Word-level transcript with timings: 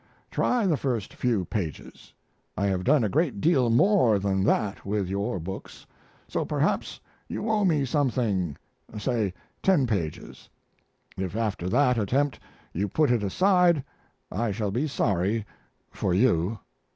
Try 0.31 0.65
the 0.65 0.77
first 0.77 1.13
few 1.13 1.45
pages. 1.45 2.11
I 2.57 2.65
have 2.65 2.83
done 2.83 3.03
a 3.03 3.07
great 3.07 3.39
deal 3.39 3.69
more 3.69 4.17
than 4.17 4.43
that 4.45 4.83
with 4.83 5.07
your 5.07 5.39
books, 5.39 5.85
so 6.27 6.43
perhaps 6.43 6.99
you 7.27 7.51
owe 7.51 7.65
me 7.65 7.85
some 7.85 8.09
thing 8.09 8.57
say 8.97 9.31
ten 9.61 9.85
pages. 9.85 10.49
If 11.17 11.35
after 11.35 11.69
that 11.69 11.99
attempt 11.99 12.39
you 12.73 12.87
put 12.87 13.11
it 13.11 13.21
aside 13.21 13.83
I 14.31 14.49
shall 14.49 14.71
be 14.71 14.87
sorry 14.87 15.45
for 15.91 16.15
you. 16.15 16.57